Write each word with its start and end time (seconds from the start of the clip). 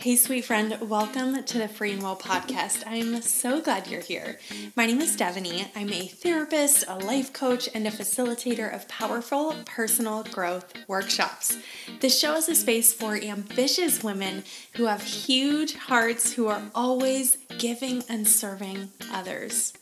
Hey, 0.00 0.16
sweet 0.16 0.46
friend, 0.46 0.78
welcome 0.80 1.42
to 1.42 1.58
the 1.58 1.68
Free 1.68 1.92
and 1.92 2.02
Well 2.02 2.16
podcast. 2.16 2.82
I'm 2.86 3.20
so 3.20 3.60
glad 3.60 3.88
you're 3.88 4.00
here. 4.00 4.38
My 4.74 4.86
name 4.86 5.02
is 5.02 5.12
Stephanie. 5.12 5.70
I'm 5.76 5.92
a 5.92 6.06
therapist, 6.06 6.84
a 6.88 6.96
life 6.96 7.32
coach, 7.32 7.68
and 7.74 7.86
a 7.86 7.90
facilitator 7.90 8.74
of 8.74 8.88
powerful 8.88 9.54
personal 9.66 10.22
growth 10.22 10.72
workshops. 10.88 11.58
This 12.00 12.18
show 12.18 12.36
is 12.36 12.48
a 12.48 12.54
space 12.54 12.94
for 12.94 13.16
ambitious 13.16 14.02
women 14.02 14.44
who 14.76 14.86
have 14.86 15.02
huge 15.02 15.74
hearts 15.74 16.32
who 16.32 16.46
are 16.46 16.62
always 16.74 17.36
giving 17.58 18.02
and 18.08 18.26
serving 18.26 18.90
others. 19.12 19.74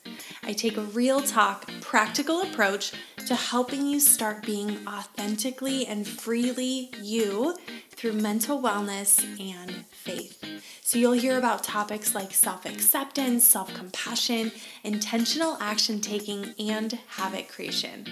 I 0.42 0.54
take 0.54 0.76
a 0.76 0.82
real 0.82 1.20
talk, 1.20 1.70
practical 1.80 2.40
approach 2.40 2.92
to 3.26 3.34
helping 3.34 3.86
you 3.86 3.98
start 3.98 4.46
being 4.46 4.86
authentically 4.86 5.86
and 5.86 6.06
freely 6.06 6.90
you 7.02 7.56
through 7.90 8.12
mental 8.12 8.62
wellness 8.62 9.20
and 9.40 9.84
faith. 9.86 10.44
So 10.82 10.98
you'll 10.98 11.12
hear 11.12 11.36
about 11.36 11.64
topics 11.64 12.14
like 12.14 12.32
self 12.32 12.64
acceptance, 12.64 13.44
self 13.44 13.74
compassion, 13.74 14.52
intentional 14.84 15.56
action 15.60 16.00
taking, 16.00 16.54
and 16.60 16.92
habit 17.08 17.48
creation. 17.48 18.06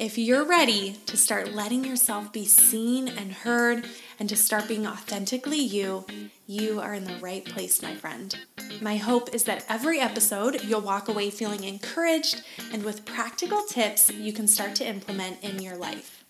If 0.00 0.18
you're 0.18 0.44
ready 0.44 0.96
to 1.06 1.16
start 1.16 1.52
letting 1.52 1.84
yourself 1.84 2.32
be 2.32 2.44
seen 2.44 3.06
and 3.08 3.30
heard 3.30 3.86
and 4.18 4.28
to 4.28 4.36
start 4.36 4.66
being 4.66 4.86
authentically 4.86 5.60
you, 5.60 6.04
you 6.48 6.80
are 6.80 6.94
in 6.94 7.04
the 7.04 7.16
right 7.20 7.44
place, 7.44 7.80
my 7.82 7.94
friend. 7.94 8.36
My 8.80 8.96
hope 8.96 9.34
is 9.34 9.44
that 9.44 9.64
every 9.68 10.00
episode 10.00 10.62
you'll 10.64 10.80
walk 10.80 11.08
away 11.08 11.30
feeling 11.30 11.64
encouraged 11.64 12.42
and 12.72 12.84
with 12.84 13.04
practical 13.04 13.62
tips 13.62 14.10
you 14.10 14.32
can 14.32 14.46
start 14.46 14.74
to 14.76 14.86
implement 14.86 15.42
in 15.42 15.60
your 15.60 15.76
life. 15.76 16.24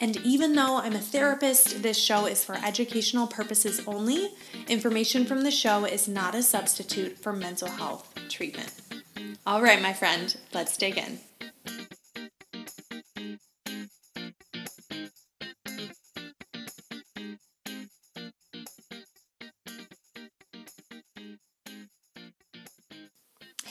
And 0.00 0.16
even 0.18 0.54
though 0.54 0.78
I'm 0.78 0.94
a 0.94 1.00
therapist, 1.00 1.82
this 1.82 1.98
show 1.98 2.26
is 2.26 2.44
for 2.44 2.56
educational 2.64 3.26
purposes 3.26 3.82
only. 3.86 4.30
Information 4.68 5.24
from 5.24 5.42
the 5.42 5.50
show 5.50 5.84
is 5.84 6.08
not 6.08 6.34
a 6.34 6.42
substitute 6.42 7.18
for 7.18 7.32
mental 7.32 7.68
health 7.68 8.14
treatment. 8.28 8.72
All 9.46 9.62
right, 9.62 9.82
my 9.82 9.92
friend, 9.92 10.36
let's 10.52 10.76
dig 10.76 10.98
in. 10.98 11.18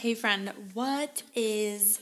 Hey, 0.03 0.15
friend, 0.15 0.51
what 0.73 1.23
is 1.33 2.01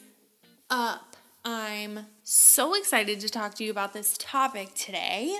up? 0.72 1.16
I'm 1.46 2.08
so 2.24 2.74
excited 2.74 3.20
to 3.20 3.30
talk 3.30 3.54
to 3.54 3.64
you 3.64 3.70
about 3.70 3.94
this 3.94 4.16
topic 4.18 4.74
today 4.74 5.38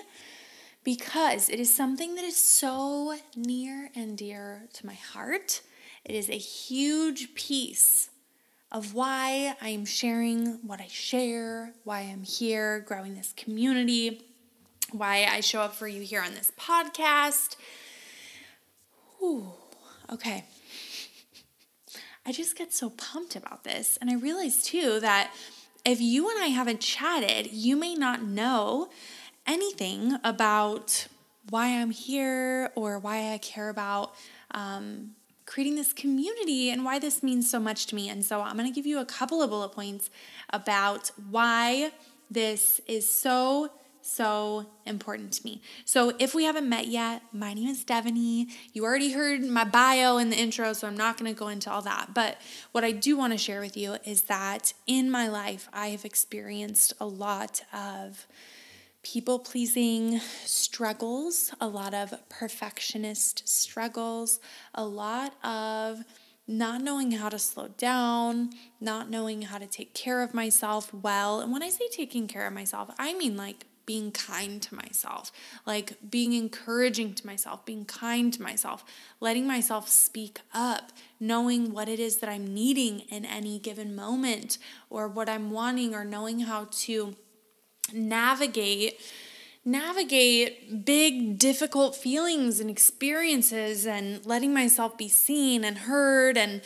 because 0.84 1.50
it 1.50 1.60
is 1.60 1.76
something 1.76 2.14
that 2.14 2.24
is 2.24 2.38
so 2.38 3.18
near 3.36 3.90
and 3.96 4.16
dear 4.16 4.68
to 4.74 4.86
my 4.86 4.94
heart. 4.94 5.64
It 6.06 6.14
is 6.14 6.30
a 6.30 6.38
huge 6.38 7.34
piece 7.34 8.12
of 8.72 8.94
why 8.94 9.56
I'm 9.60 9.84
sharing 9.84 10.60
what 10.68 10.80
I 10.80 10.88
share, 10.88 11.74
why 11.84 12.02
I'm 12.02 12.22
here 12.22 12.82
growing 12.82 13.16
this 13.16 13.34
community, 13.36 14.22
why 14.92 15.26
I 15.28 15.40
show 15.40 15.62
up 15.62 15.74
for 15.74 15.88
you 15.88 16.04
here 16.04 16.22
on 16.22 16.36
this 16.36 16.52
podcast. 16.60 17.56
Ooh, 19.20 19.48
okay. 20.14 20.44
I 22.26 22.32
just 22.32 22.58
get 22.58 22.74
so 22.74 22.92
pumped 22.92 23.36
about 23.36 23.64
this. 23.64 23.98
And 24.00 24.10
I 24.10 24.16
realize 24.16 24.64
too 24.64 25.00
that 25.00 25.34
if 25.84 26.00
you 26.00 26.30
and 26.30 26.44
I 26.44 26.48
haven't 26.48 26.80
chatted, 26.80 27.52
you 27.52 27.76
may 27.76 27.96
not 27.96 28.24
know 28.24 28.90
anything 29.48 30.18
about 30.24 31.08
why 31.50 31.68
I'm 31.80 31.92
here 31.92 32.72
or 32.76 33.00
why 33.00 33.34
I 33.34 33.40
care 33.40 33.70
about 33.70 34.14
um, 34.52 35.16
creating 35.46 35.76
this 35.76 35.92
community 35.92 36.70
and 36.70 36.86
why 36.86 37.00
this 37.00 37.24
means 37.24 37.50
so 37.50 37.60
much 37.60 37.88
to 37.88 37.96
me. 37.96 38.10
And 38.10 38.24
so 38.24 38.42
I'm 38.42 38.56
going 38.56 38.70
to 38.70 38.74
give 38.74 38.86
you 38.86 39.00
a 39.00 39.06
couple 39.06 39.42
of 39.42 39.50
bullet 39.50 39.70
points 39.70 40.10
about 40.52 41.12
why 41.30 41.92
this 42.30 42.80
is 42.88 43.10
so 43.10 43.72
so 44.02 44.66
important 44.86 45.34
to 45.34 45.46
me. 45.46 45.62
So, 45.86 46.14
if 46.20 46.34
we 46.34 46.46
haven't 46.46 46.68
met 46.68 46.88
yet, 46.88 47.22
my 47.32 47.54
name 47.54 47.70
is 47.70 47.84
Devoney. 47.84 48.48
You 48.74 48.84
already 48.84 49.12
heard 49.12 49.44
my 49.44 49.64
bio 49.64 50.18
in 50.18 50.30
the 50.30 50.38
intro, 50.38 50.74
so 50.74 50.88
I'm 50.88 50.98
not 50.98 51.18
going 51.18 51.34
to 51.34 51.38
go 51.38 51.48
into 51.48 51.72
all 51.72 51.82
that. 51.84 52.14
But 52.14 52.38
what 52.72 52.84
I 52.84 52.92
do 52.92 53.18
want 53.18 53.34
to 53.34 53.38
share 53.38 53.60
with 53.60 53.78
you 53.78 53.98
is 54.06 54.24
that 54.24 54.74
in 54.88 55.10
my 55.12 55.28
life, 55.28 55.70
I 55.74 55.90
have 55.90 56.06
experienced 56.06 56.94
a 57.00 57.06
lot 57.06 57.62
of 57.74 58.28
people 59.04 59.40
pleasing 59.40 60.20
struggles, 60.46 61.54
a 61.60 61.68
lot 61.68 61.94
of 61.94 62.14
perfectionist 62.30 63.48
struggles, 63.48 64.40
a 64.76 64.86
lot 64.86 65.34
of 65.44 66.04
not 66.48 66.82
knowing 66.82 67.12
how 67.12 67.30
to 67.30 67.40
slow 67.40 67.70
down, 67.78 68.52
not 68.80 69.10
knowing 69.10 69.44
how 69.44 69.58
to 69.58 69.66
take 69.66 69.94
care 69.94 70.22
of 70.22 70.34
myself 70.34 70.94
well. 70.94 71.40
And 71.40 71.52
when 71.52 71.64
I 71.64 71.70
say 71.70 71.88
taking 71.90 72.28
care 72.28 72.46
of 72.46 72.54
myself, 72.54 72.94
I 73.00 73.14
mean 73.14 73.38
like 73.38 73.66
being 73.86 74.12
kind 74.12 74.62
to 74.62 74.76
myself, 74.76 75.32
like 75.66 75.94
being 76.10 76.34
encouraging 76.34 77.14
to 77.16 77.26
myself, 77.26 77.66
being 77.66 77.86
kind 77.86 78.34
to 78.34 78.42
myself, 78.42 78.84
letting 79.20 79.48
myself 79.48 79.90
speak 79.90 80.40
up, 80.54 80.92
knowing 81.20 81.74
what 81.74 81.90
it 81.90 82.00
is 82.00 82.18
that 82.18 82.30
I'm 82.30 82.54
needing 82.54 83.02
in 83.02 83.26
any 83.26 83.60
given 83.60 83.96
moment 83.96 84.58
or 84.90 85.08
what 85.08 85.30
I'm 85.30 85.52
wanting, 85.52 85.94
or 85.94 86.06
knowing 86.06 86.42
how 86.42 86.68
to 86.72 87.16
navigate 87.94 89.00
navigate 89.64 90.86
big 90.86 91.38
difficult 91.38 91.96
feelings 91.96 92.60
and 92.60 92.68
experiences 92.68 93.86
and 93.86 94.26
letting 94.26 94.52
myself 94.52 94.98
be 94.98 95.08
seen 95.08 95.64
and 95.64 95.78
heard 95.80 96.36
and 96.36 96.62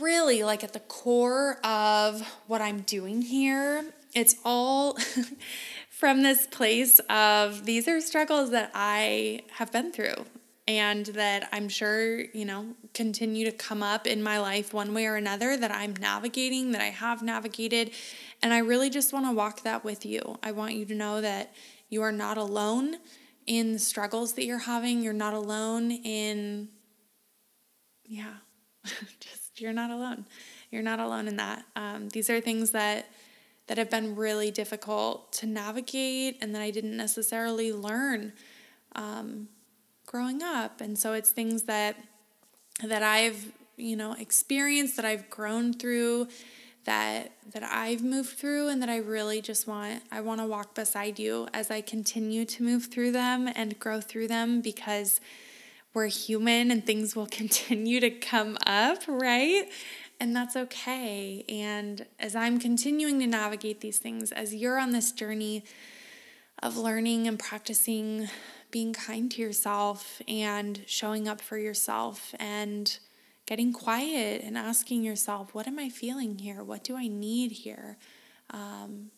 really 0.00 0.42
like 0.42 0.64
at 0.64 0.72
the 0.72 0.80
core 0.80 1.58
of 1.62 2.22
what 2.46 2.62
I'm 2.62 2.80
doing 2.80 3.20
here 3.20 3.84
it's 4.16 4.34
all 4.46 4.96
from 5.98 6.22
this 6.22 6.46
place 6.46 6.98
of 7.08 7.64
these 7.64 7.88
are 7.88 8.02
struggles 8.02 8.50
that 8.50 8.70
I 8.74 9.40
have 9.52 9.72
been 9.72 9.92
through 9.92 10.26
and 10.68 11.06
that 11.06 11.48
I'm 11.52 11.70
sure, 11.70 12.20
you 12.20 12.44
know, 12.44 12.74
continue 12.92 13.46
to 13.46 13.52
come 13.52 13.82
up 13.82 14.06
in 14.06 14.22
my 14.22 14.38
life 14.38 14.74
one 14.74 14.92
way 14.92 15.06
or 15.06 15.16
another 15.16 15.56
that 15.56 15.70
I'm 15.70 15.94
navigating, 15.96 16.72
that 16.72 16.82
I 16.82 16.90
have 16.90 17.22
navigated. 17.22 17.92
And 18.42 18.52
I 18.52 18.58
really 18.58 18.90
just 18.90 19.14
want 19.14 19.24
to 19.24 19.32
walk 19.32 19.62
that 19.62 19.84
with 19.84 20.04
you. 20.04 20.38
I 20.42 20.52
want 20.52 20.74
you 20.74 20.84
to 20.84 20.94
know 20.94 21.22
that 21.22 21.54
you 21.88 22.02
are 22.02 22.12
not 22.12 22.36
alone 22.36 22.96
in 23.46 23.72
the 23.72 23.78
struggles 23.78 24.34
that 24.34 24.44
you're 24.44 24.58
having. 24.58 25.02
You're 25.02 25.14
not 25.14 25.32
alone 25.32 25.90
in, 25.90 26.68
yeah, 28.04 28.34
just 29.20 29.62
you're 29.62 29.72
not 29.72 29.90
alone. 29.90 30.26
You're 30.70 30.82
not 30.82 31.00
alone 31.00 31.26
in 31.26 31.36
that. 31.36 31.64
Um, 31.74 32.10
these 32.10 32.28
are 32.28 32.38
things 32.38 32.72
that 32.72 33.08
that 33.66 33.78
have 33.78 33.90
been 33.90 34.14
really 34.14 34.50
difficult 34.50 35.32
to 35.32 35.46
navigate 35.46 36.38
and 36.40 36.54
that 36.54 36.62
I 36.62 36.70
didn't 36.70 36.96
necessarily 36.96 37.72
learn 37.72 38.32
um, 38.94 39.48
growing 40.06 40.42
up. 40.42 40.80
And 40.80 40.98
so 40.98 41.12
it's 41.12 41.30
things 41.30 41.64
that 41.64 41.96
that 42.84 43.02
I've 43.02 43.52
you 43.76 43.96
know 43.96 44.12
experienced 44.12 44.96
that 44.96 45.04
I've 45.04 45.28
grown 45.30 45.72
through 45.72 46.28
that 46.84 47.32
that 47.52 47.62
I've 47.62 48.02
moved 48.02 48.38
through 48.38 48.68
and 48.68 48.80
that 48.80 48.88
I 48.88 48.98
really 48.98 49.40
just 49.40 49.66
want 49.66 50.02
I 50.10 50.20
want 50.20 50.40
to 50.40 50.46
walk 50.46 50.74
beside 50.74 51.18
you 51.18 51.48
as 51.52 51.70
I 51.70 51.80
continue 51.80 52.44
to 52.46 52.62
move 52.62 52.86
through 52.86 53.12
them 53.12 53.48
and 53.54 53.78
grow 53.78 54.00
through 54.00 54.28
them 54.28 54.60
because 54.60 55.20
we're 55.92 56.06
human 56.06 56.70
and 56.70 56.84
things 56.84 57.16
will 57.16 57.26
continue 57.30 58.00
to 58.00 58.10
come 58.10 58.56
up, 58.66 58.98
right? 59.08 59.64
And 60.18 60.34
that's 60.34 60.56
okay. 60.56 61.44
And 61.48 62.06
as 62.18 62.34
I'm 62.34 62.58
continuing 62.58 63.18
to 63.20 63.26
navigate 63.26 63.80
these 63.80 63.98
things, 63.98 64.32
as 64.32 64.54
you're 64.54 64.78
on 64.78 64.92
this 64.92 65.12
journey 65.12 65.64
of 66.62 66.76
learning 66.76 67.28
and 67.28 67.38
practicing 67.38 68.28
being 68.70 68.92
kind 68.92 69.30
to 69.30 69.42
yourself 69.42 70.20
and 70.26 70.82
showing 70.86 71.28
up 71.28 71.40
for 71.40 71.58
yourself 71.58 72.34
and 72.38 72.98
getting 73.46 73.72
quiet 73.72 74.42
and 74.42 74.58
asking 74.58 75.04
yourself, 75.04 75.54
what 75.54 75.68
am 75.68 75.78
I 75.78 75.88
feeling 75.88 76.38
here? 76.38 76.64
What 76.64 76.82
do 76.82 76.96
I 76.96 77.06
need 77.06 77.52
here? 77.52 77.96
Um, 78.50 79.10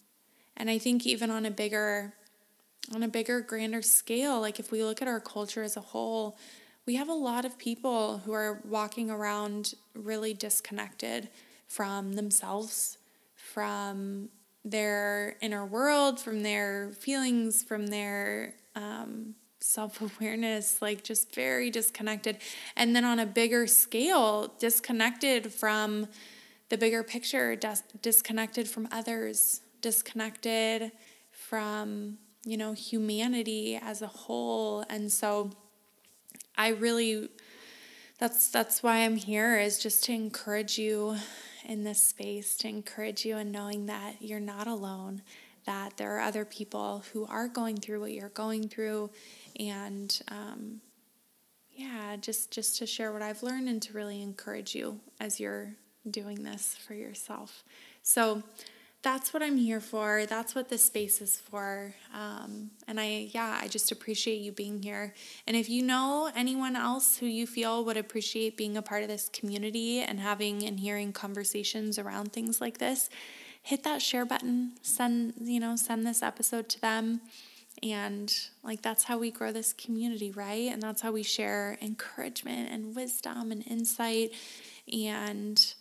and 0.56 0.68
I 0.68 0.78
think 0.78 1.06
even 1.06 1.30
on 1.30 1.46
a 1.46 1.50
bigger, 1.50 2.12
on 2.94 3.02
a 3.02 3.08
bigger, 3.08 3.40
grander 3.40 3.82
scale, 3.82 4.40
like 4.40 4.58
if 4.58 4.70
we 4.70 4.82
look 4.82 5.00
at 5.00 5.08
our 5.08 5.20
culture 5.20 5.62
as 5.62 5.76
a 5.76 5.80
whole, 5.80 6.36
we 6.88 6.94
have 6.94 7.10
a 7.10 7.12
lot 7.12 7.44
of 7.44 7.58
people 7.58 8.22
who 8.24 8.32
are 8.32 8.62
walking 8.64 9.10
around 9.10 9.74
really 9.94 10.32
disconnected 10.32 11.28
from 11.66 12.14
themselves, 12.14 12.96
from 13.34 14.30
their 14.64 15.36
inner 15.42 15.66
world, 15.66 16.18
from 16.18 16.42
their 16.42 16.88
feelings, 16.98 17.62
from 17.62 17.88
their 17.88 18.54
um, 18.74 19.34
self 19.60 20.00
awareness, 20.00 20.80
like 20.80 21.04
just 21.04 21.34
very 21.34 21.68
disconnected. 21.70 22.38
And 22.74 22.96
then 22.96 23.04
on 23.04 23.18
a 23.18 23.26
bigger 23.26 23.66
scale, 23.66 24.54
disconnected 24.58 25.52
from 25.52 26.08
the 26.70 26.78
bigger 26.78 27.02
picture, 27.02 27.54
dis- 27.54 27.82
disconnected 28.00 28.66
from 28.66 28.88
others, 28.90 29.60
disconnected 29.82 30.90
from 31.32 32.16
you 32.44 32.56
know, 32.56 32.72
humanity 32.72 33.76
as 33.76 34.00
a 34.00 34.06
whole. 34.06 34.82
And 34.88 35.12
so 35.12 35.50
I 36.58 36.68
really 36.70 37.28
that's 38.18 38.48
that's 38.48 38.82
why 38.82 39.04
I'm 39.04 39.14
here 39.14 39.58
is 39.58 39.78
just 39.78 40.02
to 40.04 40.12
encourage 40.12 40.76
you 40.76 41.16
in 41.64 41.84
this 41.84 42.02
space, 42.02 42.56
to 42.56 42.68
encourage 42.68 43.24
you 43.24 43.36
in 43.38 43.52
knowing 43.52 43.86
that 43.86 44.16
you're 44.20 44.40
not 44.40 44.66
alone, 44.66 45.22
that 45.66 45.96
there 45.96 46.16
are 46.16 46.20
other 46.20 46.44
people 46.44 47.04
who 47.12 47.26
are 47.26 47.46
going 47.46 47.76
through 47.76 48.00
what 48.00 48.12
you're 48.12 48.30
going 48.30 48.68
through, 48.68 49.10
and 49.60 50.20
um, 50.28 50.80
yeah, 51.70 52.16
just 52.16 52.50
just 52.50 52.76
to 52.78 52.86
share 52.86 53.12
what 53.12 53.22
I've 53.22 53.44
learned 53.44 53.68
and 53.68 53.80
to 53.82 53.92
really 53.92 54.20
encourage 54.20 54.74
you 54.74 54.98
as 55.20 55.38
you're 55.38 55.76
doing 56.10 56.42
this 56.42 56.74
for 56.74 56.94
yourself. 56.94 57.62
So 58.02 58.42
that's 59.02 59.32
what 59.32 59.42
I'm 59.42 59.56
here 59.56 59.80
for. 59.80 60.26
That's 60.26 60.54
what 60.54 60.68
this 60.68 60.84
space 60.84 61.20
is 61.20 61.36
for. 61.36 61.94
Um, 62.12 62.70
and 62.88 62.98
I, 62.98 63.28
yeah, 63.32 63.58
I 63.62 63.68
just 63.68 63.92
appreciate 63.92 64.40
you 64.40 64.50
being 64.50 64.82
here. 64.82 65.14
And 65.46 65.56
if 65.56 65.68
you 65.68 65.82
know 65.82 66.30
anyone 66.34 66.74
else 66.74 67.18
who 67.18 67.26
you 67.26 67.46
feel 67.46 67.84
would 67.84 67.96
appreciate 67.96 68.56
being 68.56 68.76
a 68.76 68.82
part 68.82 69.02
of 69.02 69.08
this 69.08 69.30
community 69.32 70.00
and 70.00 70.18
having 70.18 70.64
and 70.64 70.80
hearing 70.80 71.12
conversations 71.12 71.98
around 71.98 72.32
things 72.32 72.60
like 72.60 72.78
this, 72.78 73.08
hit 73.62 73.84
that 73.84 74.02
share 74.02 74.24
button. 74.24 74.72
Send, 74.82 75.34
you 75.40 75.60
know, 75.60 75.76
send 75.76 76.04
this 76.04 76.22
episode 76.22 76.68
to 76.70 76.80
them. 76.80 77.20
And 77.80 78.34
like 78.64 78.82
that's 78.82 79.04
how 79.04 79.18
we 79.18 79.30
grow 79.30 79.52
this 79.52 79.72
community, 79.72 80.32
right? 80.32 80.72
And 80.72 80.82
that's 80.82 81.02
how 81.02 81.12
we 81.12 81.22
share 81.22 81.78
encouragement 81.80 82.70
and 82.72 82.96
wisdom 82.96 83.52
and 83.52 83.64
insight 83.64 84.32
and 84.92 85.74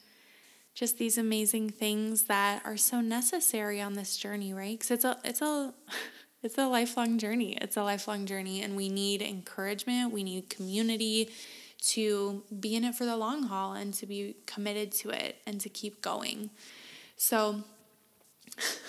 just 0.78 1.00
these 1.00 1.18
amazing 1.18 1.72
things 1.72 2.26
that 2.26 2.62
are 2.64 2.78
so 2.78 3.02
necessary 3.02 3.82
on 3.82 3.94
this 3.94 4.16
journey, 4.16 4.54
right? 4.54 4.78
Because 4.78 4.92
it's 4.92 5.04
a 5.04 5.18
it's 5.24 5.42
a 5.42 5.74
it's 6.44 6.58
a 6.60 6.68
lifelong 6.68 7.18
journey. 7.18 7.58
It's 7.60 7.78
a 7.78 7.84
lifelong 7.84 8.28
journey, 8.28 8.62
and 8.62 8.76
we 8.76 8.88
need 8.88 9.24
encouragement. 9.24 10.14
We 10.14 10.24
need 10.24 10.52
community 10.52 11.32
to 11.80 12.44
be 12.60 12.76
in 12.76 12.84
it 12.84 12.94
for 12.94 13.06
the 13.06 13.18
long 13.18 13.44
haul 13.44 13.74
and 13.74 13.92
to 13.96 14.06
be 14.06 14.36
committed 14.46 14.92
to 14.92 15.10
it 15.10 15.38
and 15.48 15.60
to 15.62 15.70
keep 15.70 16.02
going. 16.02 16.52
So. 17.18 17.64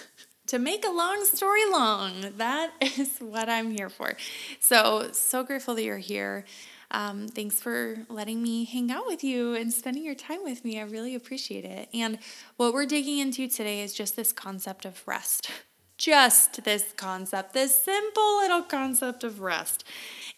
to 0.46 0.58
make 0.58 0.82
a 0.82 0.90
long 0.90 1.26
story 1.26 1.60
long, 1.70 2.32
that 2.38 2.70
is 2.80 3.18
what 3.18 3.50
I'm 3.50 3.70
here 3.70 3.90
for. 3.90 4.14
So, 4.60 5.10
so 5.12 5.44
grateful 5.44 5.74
that 5.74 5.82
you're 5.82 5.98
here. 5.98 6.46
Um, 6.90 7.28
thanks 7.28 7.60
for 7.60 8.06
letting 8.08 8.42
me 8.42 8.64
hang 8.64 8.90
out 8.90 9.06
with 9.06 9.22
you 9.22 9.54
and 9.54 9.72
spending 9.72 10.04
your 10.04 10.14
time 10.14 10.42
with 10.42 10.64
me. 10.64 10.80
I 10.80 10.84
really 10.84 11.14
appreciate 11.14 11.64
it. 11.64 11.88
And 11.92 12.18
what 12.56 12.72
we're 12.72 12.86
digging 12.86 13.18
into 13.18 13.46
today 13.46 13.82
is 13.82 13.92
just 13.92 14.16
this 14.16 14.32
concept 14.32 14.84
of 14.84 15.02
rest. 15.06 15.50
Just 15.98 16.62
this 16.62 16.92
concept, 16.96 17.54
this 17.54 17.74
simple 17.74 18.36
little 18.36 18.62
concept 18.62 19.24
of 19.24 19.40
rest. 19.40 19.82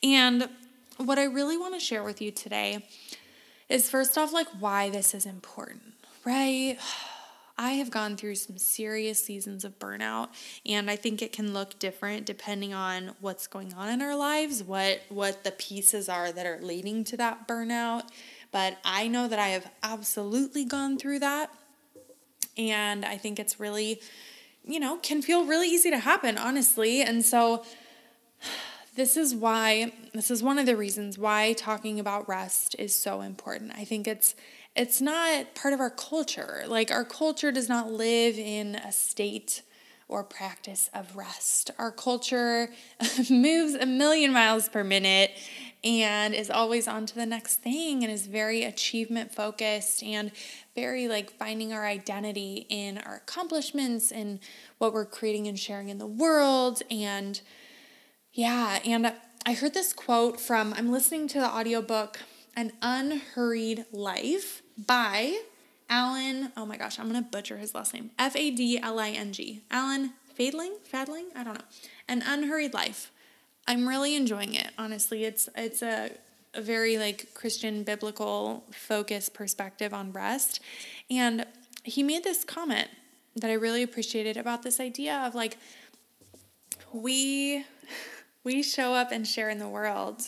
And 0.02 0.48
what 0.96 1.18
I 1.18 1.24
really 1.24 1.58
want 1.58 1.74
to 1.74 1.80
share 1.80 2.02
with 2.02 2.22
you 2.22 2.30
today 2.30 2.86
is 3.68 3.90
first 3.90 4.16
off, 4.16 4.32
like, 4.32 4.48
why 4.58 4.88
this 4.88 5.12
is 5.12 5.26
important, 5.26 5.82
right? 6.24 6.78
I 7.60 7.72
have 7.72 7.90
gone 7.90 8.16
through 8.16 8.36
some 8.36 8.56
serious 8.56 9.22
seasons 9.22 9.66
of 9.66 9.78
burnout 9.78 10.28
and 10.64 10.90
I 10.90 10.96
think 10.96 11.20
it 11.20 11.30
can 11.30 11.52
look 11.52 11.78
different 11.78 12.24
depending 12.24 12.72
on 12.72 13.14
what's 13.20 13.46
going 13.46 13.74
on 13.74 13.90
in 13.90 14.00
our 14.00 14.16
lives, 14.16 14.62
what 14.62 15.02
what 15.10 15.44
the 15.44 15.50
pieces 15.52 16.08
are 16.08 16.32
that 16.32 16.46
are 16.46 16.58
leading 16.62 17.04
to 17.04 17.18
that 17.18 17.46
burnout. 17.46 18.04
But 18.50 18.78
I 18.82 19.08
know 19.08 19.28
that 19.28 19.38
I 19.38 19.48
have 19.48 19.70
absolutely 19.82 20.64
gone 20.64 20.96
through 20.96 21.18
that. 21.18 21.50
And 22.56 23.04
I 23.04 23.18
think 23.18 23.38
it's 23.38 23.60
really 23.60 24.00
you 24.64 24.80
know, 24.80 24.96
can 24.96 25.20
feel 25.20 25.44
really 25.44 25.68
easy 25.68 25.90
to 25.90 25.98
happen, 25.98 26.38
honestly. 26.38 27.02
And 27.02 27.22
so 27.22 27.64
this 28.96 29.18
is 29.18 29.34
why 29.34 29.92
this 30.14 30.30
is 30.30 30.42
one 30.42 30.58
of 30.58 30.64
the 30.64 30.76
reasons 30.76 31.18
why 31.18 31.52
talking 31.52 32.00
about 32.00 32.26
rest 32.26 32.74
is 32.78 32.94
so 32.94 33.20
important. 33.20 33.72
I 33.76 33.84
think 33.84 34.08
it's 34.08 34.34
it's 34.76 35.00
not 35.00 35.54
part 35.54 35.74
of 35.74 35.80
our 35.80 35.90
culture. 35.90 36.64
Like, 36.66 36.90
our 36.90 37.04
culture 37.04 37.50
does 37.52 37.68
not 37.68 37.90
live 37.90 38.38
in 38.38 38.76
a 38.76 38.92
state 38.92 39.62
or 40.10 40.24
practice 40.24 40.90
of 40.92 41.14
rest. 41.16 41.70
Our 41.78 41.92
culture 41.92 42.70
moves 43.30 43.74
a 43.74 43.86
million 43.86 44.32
miles 44.32 44.68
per 44.68 44.82
minute 44.82 45.30
and 45.82 46.34
is 46.34 46.50
always 46.50 46.86
on 46.88 47.06
to 47.06 47.14
the 47.14 47.24
next 47.24 47.56
thing 47.56 48.02
and 48.02 48.12
is 48.12 48.26
very 48.26 48.64
achievement 48.64 49.34
focused 49.34 50.02
and 50.02 50.32
very 50.74 51.08
like 51.08 51.30
finding 51.30 51.72
our 51.72 51.86
identity 51.86 52.66
in 52.68 52.98
our 52.98 53.16
accomplishments 53.16 54.10
and 54.12 54.40
what 54.78 54.92
we're 54.92 55.06
creating 55.06 55.46
and 55.46 55.58
sharing 55.58 55.88
in 55.88 55.98
the 55.98 56.06
world 56.06 56.82
and 56.90 57.40
yeah 58.32 58.78
and 58.84 59.12
i 59.46 59.54
heard 59.54 59.72
this 59.72 59.92
quote 59.94 60.38
from 60.38 60.74
i'm 60.76 60.92
listening 60.92 61.26
to 61.26 61.38
the 61.38 61.48
audiobook 61.48 62.20
an 62.56 62.72
Unhurried 62.82 63.86
Life 63.92 64.62
by 64.76 65.38
Alan. 65.88 66.52
Oh 66.56 66.66
my 66.66 66.76
gosh, 66.76 66.98
I'm 66.98 67.06
gonna 67.06 67.22
butcher 67.22 67.56
his 67.58 67.74
last 67.74 67.94
name. 67.94 68.10
F 68.18 68.36
A 68.36 68.50
D 68.50 68.78
L 68.78 68.98
I 68.98 69.10
N 69.10 69.32
G. 69.32 69.62
Alan 69.70 70.12
Fadling? 70.34 70.74
Fadling? 70.84 71.26
I 71.36 71.44
don't 71.44 71.54
know. 71.54 71.64
An 72.08 72.22
Unhurried 72.24 72.72
Life. 72.72 73.10
I'm 73.66 73.88
really 73.88 74.16
enjoying 74.16 74.54
it. 74.54 74.70
Honestly, 74.78 75.24
it's 75.24 75.48
it's 75.56 75.82
a, 75.82 76.10
a 76.54 76.62
very 76.62 76.98
like 76.98 77.34
Christian 77.34 77.82
biblical 77.82 78.64
focus 78.72 79.28
perspective 79.28 79.92
on 79.92 80.12
rest, 80.12 80.60
and 81.10 81.44
he 81.84 82.02
made 82.02 82.24
this 82.24 82.44
comment 82.44 82.88
that 83.36 83.50
I 83.50 83.54
really 83.54 83.82
appreciated 83.82 84.36
about 84.36 84.62
this 84.62 84.80
idea 84.80 85.16
of 85.26 85.34
like 85.34 85.58
we 86.92 87.64
we 88.44 88.62
show 88.62 88.94
up 88.94 89.12
and 89.12 89.26
share 89.26 89.50
in 89.50 89.58
the 89.58 89.68
world 89.68 90.22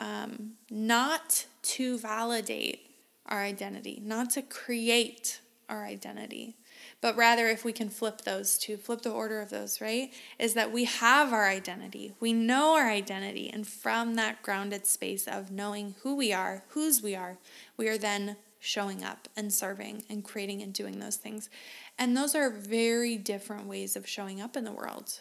um, 0.00 0.52
not 0.70 1.44
to 1.62 1.98
validate 1.98 2.80
our 3.26 3.42
identity, 3.42 4.00
not 4.02 4.30
to 4.30 4.42
create 4.42 5.40
our 5.68 5.84
identity, 5.84 6.56
but 7.02 7.16
rather 7.16 7.48
if 7.48 7.64
we 7.64 7.72
can 7.72 7.90
flip 7.90 8.22
those 8.22 8.58
two, 8.58 8.78
flip 8.78 9.02
the 9.02 9.10
order 9.10 9.40
of 9.40 9.50
those, 9.50 9.80
right? 9.80 10.10
Is 10.38 10.54
that 10.54 10.72
we 10.72 10.84
have 10.86 11.32
our 11.32 11.46
identity, 11.46 12.14
we 12.18 12.32
know 12.32 12.74
our 12.74 12.88
identity, 12.88 13.50
and 13.52 13.66
from 13.66 14.14
that 14.14 14.42
grounded 14.42 14.86
space 14.86 15.28
of 15.28 15.50
knowing 15.50 15.94
who 16.02 16.16
we 16.16 16.32
are, 16.32 16.64
whose 16.68 17.02
we 17.02 17.14
are, 17.14 17.36
we 17.76 17.86
are 17.86 17.98
then 17.98 18.36
showing 18.58 19.04
up 19.04 19.28
and 19.36 19.52
serving 19.52 20.02
and 20.08 20.24
creating 20.24 20.62
and 20.62 20.72
doing 20.72 20.98
those 20.98 21.16
things. 21.16 21.50
And 21.98 22.16
those 22.16 22.34
are 22.34 22.50
very 22.50 23.16
different 23.16 23.66
ways 23.66 23.96
of 23.96 24.08
showing 24.08 24.40
up 24.40 24.56
in 24.56 24.64
the 24.64 24.72
world. 24.72 25.20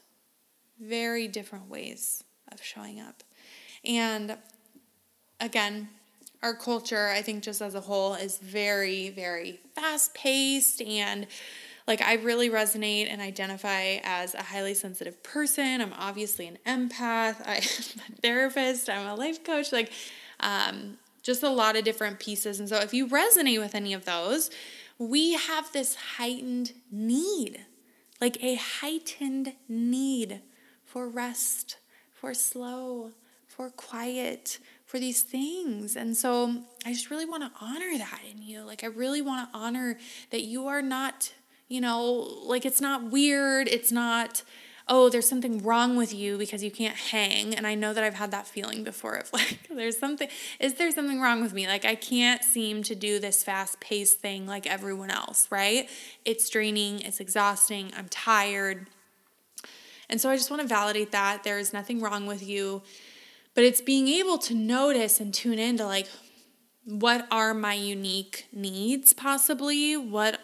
Very 0.79 1.27
different 1.27 1.69
ways 1.69 2.23
of 2.51 2.63
showing 2.63 3.01
up. 3.01 3.23
And 3.83 4.37
again, 5.39 5.89
our 6.41 6.53
culture, 6.53 7.09
I 7.09 7.21
think, 7.21 7.43
just 7.43 7.61
as 7.61 7.75
a 7.75 7.81
whole, 7.81 8.13
is 8.13 8.37
very, 8.37 9.09
very 9.09 9.59
fast 9.75 10.13
paced. 10.13 10.81
And 10.81 11.27
like, 11.87 12.01
I 12.01 12.15
really 12.15 12.49
resonate 12.49 13.07
and 13.09 13.21
identify 13.21 13.97
as 14.03 14.35
a 14.35 14.43
highly 14.43 14.73
sensitive 14.73 15.21
person. 15.23 15.81
I'm 15.81 15.93
obviously 15.97 16.47
an 16.47 16.57
empath, 16.65 17.41
I'm 17.45 18.13
a 18.13 18.21
therapist, 18.21 18.89
I'm 18.89 19.07
a 19.07 19.15
life 19.15 19.43
coach, 19.43 19.71
like, 19.71 19.91
um, 20.39 20.97
just 21.23 21.43
a 21.43 21.49
lot 21.49 21.75
of 21.75 21.83
different 21.83 22.19
pieces. 22.19 22.59
And 22.59 22.69
so, 22.69 22.77
if 22.77 22.93
you 22.93 23.07
resonate 23.07 23.59
with 23.59 23.75
any 23.75 23.93
of 23.93 24.05
those, 24.05 24.49
we 24.97 25.33
have 25.33 25.71
this 25.71 25.95
heightened 26.17 26.73
need, 26.91 27.65
like 28.21 28.41
a 28.43 28.55
heightened 28.55 29.53
need 29.67 30.41
for 30.85 31.09
rest, 31.09 31.77
for 32.13 32.33
slow, 32.33 33.11
for 33.47 33.69
quiet, 33.69 34.59
for 34.89 34.97
these 34.97 35.21
things. 35.21 35.95
And 35.95 36.17
so 36.17 36.63
I 36.83 36.93
just 36.93 37.11
really 37.11 37.25
want 37.25 37.43
to 37.43 37.51
honor 37.63 37.95
that 37.99 38.21
in 38.29 38.41
you. 38.41 38.63
Like, 38.63 38.83
I 38.83 38.87
really 38.87 39.21
want 39.21 39.47
to 39.47 39.55
honor 39.55 39.99
that 40.31 40.41
you 40.41 40.65
are 40.65 40.81
not, 40.81 41.31
you 41.67 41.79
know, 41.79 42.07
like 42.45 42.65
it's 42.65 42.81
not 42.81 43.11
weird. 43.11 43.67
It's 43.67 43.91
not, 43.91 44.41
oh, 44.87 45.07
there's 45.09 45.29
something 45.29 45.61
wrong 45.61 45.95
with 45.95 46.11
you 46.11 46.39
because 46.39 46.63
you 46.63 46.71
can't 46.71 46.95
hang. 46.95 47.53
And 47.53 47.67
I 47.67 47.75
know 47.75 47.93
that 47.93 48.03
I've 48.03 48.15
had 48.15 48.31
that 48.31 48.47
feeling 48.47 48.83
before 48.83 49.13
of 49.13 49.31
like, 49.33 49.59
there's 49.69 49.99
something, 49.99 50.27
is 50.59 50.73
there 50.73 50.89
something 50.89 51.21
wrong 51.21 51.39
with 51.39 51.53
me? 51.53 51.67
Like, 51.67 51.85
I 51.85 51.93
can't 51.93 52.43
seem 52.43 52.81
to 52.81 52.95
do 52.95 53.19
this 53.19 53.43
fast 53.43 53.79
paced 53.79 54.17
thing 54.17 54.47
like 54.47 54.65
everyone 54.65 55.11
else, 55.11 55.47
right? 55.51 55.87
It's 56.25 56.49
draining, 56.49 57.01
it's 57.01 57.19
exhausting, 57.19 57.91
I'm 57.95 58.09
tired. 58.09 58.87
And 60.09 60.19
so 60.19 60.31
I 60.31 60.35
just 60.35 60.49
want 60.49 60.63
to 60.63 60.67
validate 60.67 61.11
that. 61.11 61.43
There 61.43 61.59
is 61.59 61.73
nothing 61.73 62.01
wrong 62.01 62.25
with 62.25 62.41
you. 62.41 62.81
But 63.59 63.65
it's 63.65 63.81
being 63.81 64.07
able 64.07 64.37
to 64.37 64.55
notice 64.55 65.19
and 65.19 65.33
tune 65.33 65.59
into 65.59 65.85
like, 65.85 66.07
what 66.85 67.27
are 67.29 67.53
my 67.53 67.73
unique 67.73 68.45
needs 68.53 69.11
possibly? 69.11 69.97
What 69.97 70.39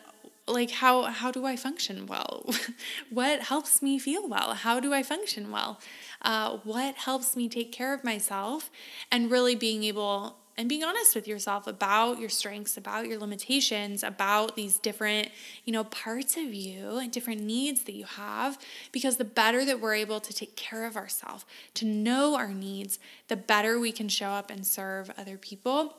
like 0.47 0.69
how 0.69 1.03
how 1.03 1.31
do 1.31 1.45
I 1.45 1.55
function 1.55 2.07
well? 2.07 2.45
what 3.09 3.43
helps 3.43 3.81
me 3.81 3.99
feel 3.99 4.27
well? 4.27 4.53
How 4.53 4.81
do 4.81 4.93
I 4.93 5.01
function 5.01 5.49
well? 5.49 5.79
Uh, 6.23 6.57
what 6.65 6.95
helps 6.95 7.37
me 7.37 7.47
take 7.47 7.71
care 7.71 7.93
of 7.93 8.03
myself? 8.03 8.69
And 9.09 9.31
really 9.31 9.55
being 9.55 9.85
able 9.85 10.35
and 10.57 10.69
being 10.69 10.83
honest 10.83 11.15
with 11.15 11.27
yourself 11.27 11.67
about 11.67 12.19
your 12.19 12.29
strengths, 12.29 12.77
about 12.77 13.07
your 13.07 13.19
limitations, 13.19 14.03
about 14.03 14.55
these 14.55 14.79
different, 14.79 15.29
you 15.65 15.73
know, 15.73 15.83
parts 15.83 16.37
of 16.37 16.53
you 16.53 16.97
and 16.97 17.11
different 17.11 17.41
needs 17.41 17.83
that 17.83 17.93
you 17.93 18.05
have 18.05 18.57
because 18.91 19.17
the 19.17 19.25
better 19.25 19.65
that 19.65 19.81
we're 19.81 19.95
able 19.95 20.21
to 20.21 20.33
take 20.33 20.55
care 20.55 20.85
of 20.85 20.95
ourselves, 20.95 21.45
to 21.73 21.85
know 21.85 22.35
our 22.35 22.53
needs, 22.53 22.99
the 23.27 23.35
better 23.35 23.79
we 23.79 23.91
can 23.91 24.07
show 24.07 24.29
up 24.29 24.49
and 24.49 24.65
serve 24.65 25.11
other 25.17 25.37
people 25.37 25.97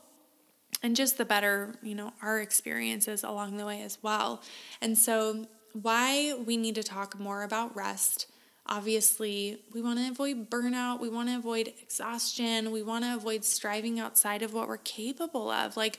and 0.82 0.96
just 0.96 1.18
the 1.18 1.24
better, 1.24 1.74
you 1.82 1.94
know, 1.94 2.12
our 2.22 2.40
experiences 2.40 3.22
along 3.22 3.58
the 3.58 3.66
way 3.66 3.82
as 3.82 3.98
well. 4.02 4.42
And 4.80 4.96
so 4.96 5.46
why 5.74 6.34
we 6.34 6.56
need 6.56 6.74
to 6.76 6.82
talk 6.82 7.18
more 7.18 7.42
about 7.42 7.76
rest 7.76 8.26
Obviously, 8.68 9.58
we 9.72 9.80
want 9.80 9.98
to 9.98 10.08
avoid 10.08 10.50
burnout, 10.50 11.00
we 11.00 11.08
want 11.08 11.28
to 11.28 11.36
avoid 11.36 11.72
exhaustion, 11.80 12.70
we 12.72 12.82
want 12.82 13.04
to 13.04 13.14
avoid 13.14 13.44
striving 13.44 14.00
outside 14.00 14.42
of 14.42 14.52
what 14.52 14.68
we're 14.68 14.78
capable 14.78 15.50
of. 15.50 15.76
Like, 15.76 15.98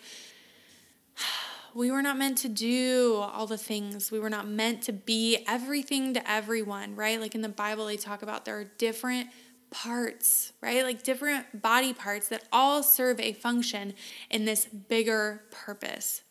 we 1.73 1.91
were 1.91 2.01
not 2.01 2.17
meant 2.17 2.37
to 2.39 2.49
do 2.49 3.15
all 3.15 3.47
the 3.47 3.57
things. 3.57 4.11
We 4.11 4.19
were 4.19 4.29
not 4.29 4.47
meant 4.47 4.81
to 4.83 4.93
be 4.93 5.45
everything 5.47 6.13
to 6.15 6.29
everyone, 6.31 6.95
right? 6.95 7.19
Like 7.21 7.35
in 7.35 7.41
the 7.41 7.49
Bible, 7.49 7.85
they 7.85 7.97
talk 7.97 8.21
about 8.21 8.45
there 8.45 8.57
are 8.59 8.63
different 8.77 9.29
parts, 9.69 10.53
right? 10.61 10.83
Like 10.83 11.03
different 11.03 11.61
body 11.61 11.93
parts 11.93 12.29
that 12.29 12.43
all 12.51 12.83
serve 12.83 13.19
a 13.19 13.33
function 13.33 13.93
in 14.29 14.45
this 14.45 14.65
bigger 14.65 15.43
purpose. 15.51 16.23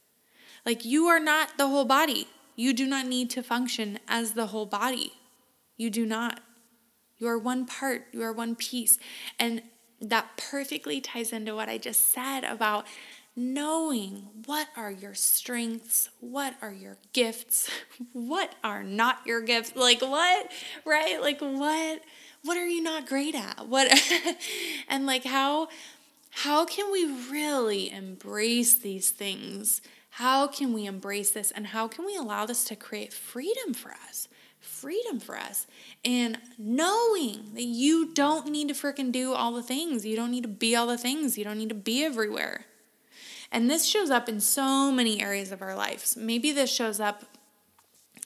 Like 0.65 0.85
you 0.85 1.07
are 1.07 1.21
not 1.21 1.57
the 1.59 1.69
whole 1.69 1.85
body. 1.85 2.29
You 2.57 2.73
do 2.73 2.87
not 2.87 3.07
need 3.07 3.31
to 3.31 3.43
function 3.43 3.99
as 4.09 4.33
the 4.33 4.47
whole 4.47 4.67
body. 4.67 5.13
You 5.77 5.91
do 5.91 6.07
not. 6.07 6.41
You 7.19 7.29
are 7.29 7.39
one 7.39 7.67
part, 7.67 8.07
you 8.13 8.23
are 8.23 8.33
one 8.33 8.57
piece. 8.57 8.99
And 9.39 9.63
that 10.01 10.37
perfectly 10.37 11.01
ties 11.01 11.33
into 11.33 11.55
what 11.55 11.69
I 11.69 11.79
just 11.79 12.13
said 12.13 12.45
about 12.45 12.87
knowing 13.35 14.29
what 14.47 14.69
are 14.77 14.91
your 14.91 15.15
strengths, 15.15 16.09
what 16.21 16.55
are 16.63 16.73
your 16.73 16.97
gifts, 17.13 17.71
what 18.13 18.55
are 18.65 18.83
not 18.83 19.21
your 19.27 19.43
gifts. 19.43 19.77
Like 19.77 20.01
what? 20.01 20.51
Right? 20.85 21.21
Like 21.21 21.41
what 21.41 22.03
what 22.43 22.57
are 22.57 22.67
you 22.67 22.83
not 22.83 23.07
great 23.07 23.35
at? 23.35 23.67
What 23.69 23.89
and 24.89 25.07
like 25.07 25.25
how 25.25 25.69
how 26.31 26.65
can 26.65 26.91
we 26.93 27.05
really 27.31 27.91
embrace 27.91 28.75
these 28.75 29.11
things? 29.11 29.81
How 30.11 30.47
can 30.47 30.73
we 30.73 30.87
embrace 30.87 31.31
this 31.31 31.51
and 31.51 31.69
how 31.69 31.89
can 31.89 32.07
we 32.07 32.17
allow 32.17 32.47
this 32.47 32.65
to 32.65 32.77
create 32.77 33.13
freedom 33.13 33.75
for 33.75 33.93
us? 34.09 34.29
Freedom 34.67 35.21
for 35.21 35.37
us 35.37 35.67
and 36.05 36.39
knowing 36.59 37.51
that 37.55 37.65
you 37.65 38.13
don't 38.13 38.49
need 38.49 38.69
to 38.69 38.75
freaking 38.75 39.13
do 39.13 39.33
all 39.33 39.53
the 39.53 39.63
things. 39.63 40.05
You 40.05 40.17
don't 40.17 40.31
need 40.31 40.43
to 40.43 40.49
be 40.49 40.77
all 40.77 40.87
the 40.87 40.99
things. 40.99 41.39
You 41.39 41.45
don't 41.45 41.59
need 41.59 41.69
to 41.71 41.75
be 41.75 42.05
everywhere. 42.05 42.67
And 43.53 43.71
this 43.71 43.87
shows 43.87 44.11
up 44.11 44.29
in 44.29 44.41
so 44.41 44.91
many 44.91 45.23
areas 45.23 45.53
of 45.53 45.63
our 45.63 45.75
lives. 45.75 46.17
Maybe 46.17 46.53
this 46.53 46.71
shows 46.73 47.01
up 47.01 47.25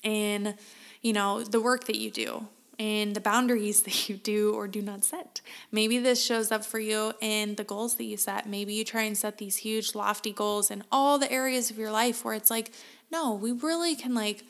in, 0.03 0.55
you 1.03 1.13
know, 1.13 1.45
the 1.45 1.61
work 1.61 1.85
that 1.85 1.97
you 1.97 2.11
do, 2.11 2.49
in 2.81 3.13
the 3.13 3.21
boundaries 3.21 3.83
that 3.85 4.09
you 4.09 4.17
do 4.17 4.55
or 4.55 4.67
do 4.67 4.81
not 4.81 5.05
set. 5.05 5.43
Maybe 5.71 5.99
this 5.99 6.25
shows 6.25 6.51
up 6.51 6.65
for 6.65 6.81
you 6.81 7.13
in 7.21 7.55
the 7.57 7.65
goals 7.65 7.97
that 7.97 8.05
you 8.05 8.17
set. 8.17 8.49
Maybe 8.49 8.73
you 8.73 8.85
try 8.85 9.03
and 9.03 9.17
set 9.17 9.39
these 9.39 9.57
huge, 9.57 9.95
lofty 9.95 10.33
goals 10.33 10.71
in 10.71 10.83
all 10.91 11.19
the 11.19 11.31
areas 11.31 11.71
of 11.71 11.79
your 11.79 11.93
life 11.93 12.25
where 12.25 12.35
it's 12.35 12.51
like, 12.51 12.73
no, 13.13 13.35
we 13.35 13.53
really 13.53 13.95
can 13.95 14.15
like 14.15 14.45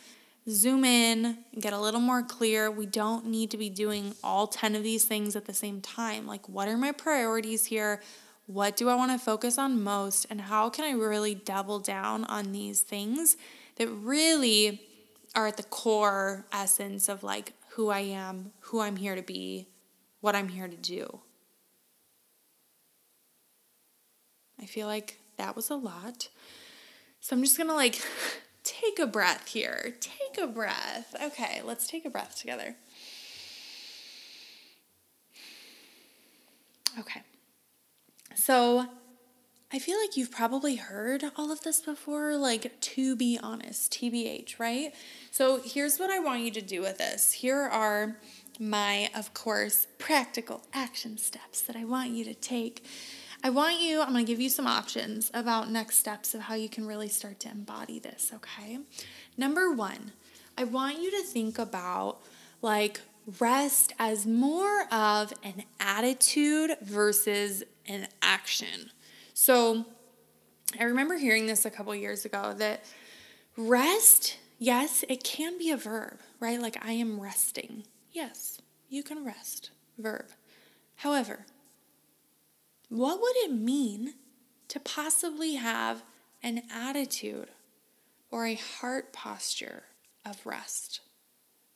zoom 0.50 0.84
in, 0.84 1.38
and 1.52 1.62
get 1.62 1.72
a 1.72 1.80
little 1.80 2.00
more 2.00 2.22
clear. 2.22 2.70
We 2.70 2.86
don't 2.86 3.26
need 3.26 3.50
to 3.52 3.56
be 3.56 3.70
doing 3.70 4.14
all 4.22 4.46
10 4.46 4.74
of 4.74 4.82
these 4.82 5.04
things 5.04 5.36
at 5.36 5.46
the 5.46 5.54
same 5.54 5.80
time. 5.80 6.26
Like, 6.26 6.48
what 6.48 6.68
are 6.68 6.76
my 6.76 6.92
priorities 6.92 7.66
here? 7.66 8.02
What 8.46 8.76
do 8.76 8.88
I 8.88 8.94
want 8.94 9.12
to 9.12 9.18
focus 9.18 9.58
on 9.58 9.82
most? 9.82 10.26
And 10.28 10.40
how 10.40 10.70
can 10.70 10.84
I 10.84 10.98
really 10.98 11.34
double 11.34 11.78
down 11.78 12.24
on 12.24 12.52
these 12.52 12.80
things 12.80 13.36
that 13.76 13.88
really 13.88 14.82
are 15.36 15.46
at 15.46 15.56
the 15.56 15.62
core 15.62 16.46
essence 16.52 17.08
of 17.08 17.22
like 17.22 17.52
who 17.70 17.90
I 17.90 18.00
am, 18.00 18.50
who 18.60 18.80
I'm 18.80 18.96
here 18.96 19.14
to 19.14 19.22
be, 19.22 19.68
what 20.20 20.34
I'm 20.34 20.48
here 20.48 20.66
to 20.66 20.76
do? 20.76 21.20
I 24.60 24.66
feel 24.66 24.86
like 24.86 25.20
that 25.36 25.56
was 25.56 25.70
a 25.70 25.76
lot. 25.76 26.28
So 27.20 27.36
I'm 27.36 27.42
just 27.42 27.56
going 27.56 27.68
to 27.68 27.74
like 27.74 28.02
take 28.64 28.98
a 28.98 29.06
breath 29.06 29.48
here. 29.48 29.94
Take 30.00 30.42
a 30.42 30.46
breath. 30.46 31.14
Okay, 31.22 31.62
let's 31.64 31.86
take 31.86 32.04
a 32.04 32.10
breath 32.10 32.36
together. 32.36 32.76
Okay. 36.98 37.22
So, 38.34 38.86
I 39.72 39.78
feel 39.78 39.96
like 40.00 40.16
you've 40.16 40.32
probably 40.32 40.76
heard 40.76 41.24
all 41.36 41.52
of 41.52 41.60
this 41.62 41.80
before, 41.80 42.36
like 42.36 42.80
to 42.80 43.14
be 43.14 43.38
honest, 43.40 43.92
TBH, 43.92 44.58
right? 44.58 44.92
So, 45.30 45.60
here's 45.64 45.98
what 45.98 46.10
I 46.10 46.18
want 46.18 46.40
you 46.40 46.50
to 46.52 46.62
do 46.62 46.80
with 46.80 46.98
this. 46.98 47.32
Here 47.32 47.60
are 47.60 48.16
my, 48.58 49.08
of 49.14 49.32
course, 49.32 49.86
practical 49.98 50.62
action 50.72 51.16
steps 51.18 51.62
that 51.62 51.76
I 51.76 51.84
want 51.84 52.10
you 52.10 52.24
to 52.24 52.34
take 52.34 52.84
I 53.42 53.48
want 53.50 53.80
you, 53.80 54.02
I'm 54.02 54.12
going 54.12 54.24
to 54.24 54.30
give 54.30 54.40
you 54.40 54.50
some 54.50 54.66
options 54.66 55.30
about 55.32 55.70
next 55.70 55.96
steps 55.96 56.34
of 56.34 56.42
how 56.42 56.54
you 56.54 56.68
can 56.68 56.86
really 56.86 57.08
start 57.08 57.40
to 57.40 57.50
embody 57.50 57.98
this, 57.98 58.32
okay? 58.34 58.78
Number 59.38 59.72
one, 59.72 60.12
I 60.58 60.64
want 60.64 61.00
you 61.00 61.10
to 61.10 61.22
think 61.22 61.58
about 61.58 62.18
like 62.60 63.00
rest 63.38 63.94
as 63.98 64.26
more 64.26 64.82
of 64.92 65.32
an 65.42 65.62
attitude 65.78 66.76
versus 66.82 67.62
an 67.86 68.08
action. 68.20 68.90
So 69.32 69.86
I 70.78 70.84
remember 70.84 71.16
hearing 71.16 71.46
this 71.46 71.64
a 71.64 71.70
couple 71.70 71.94
years 71.94 72.26
ago 72.26 72.54
that 72.58 72.84
rest, 73.56 74.36
yes, 74.58 75.02
it 75.08 75.24
can 75.24 75.56
be 75.56 75.70
a 75.70 75.78
verb, 75.78 76.18
right? 76.40 76.60
Like 76.60 76.84
I 76.84 76.92
am 76.92 77.18
resting. 77.18 77.84
Yes, 78.12 78.60
you 78.90 79.02
can 79.02 79.24
rest, 79.24 79.70
verb. 79.96 80.26
However, 80.96 81.46
what 82.90 83.20
would 83.20 83.36
it 83.36 83.52
mean 83.52 84.14
to 84.68 84.80
possibly 84.80 85.54
have 85.54 86.02
an 86.42 86.62
attitude 86.72 87.48
or 88.30 88.46
a 88.46 88.56
heart 88.56 89.12
posture 89.12 89.84
of 90.26 90.44
rest? 90.44 91.00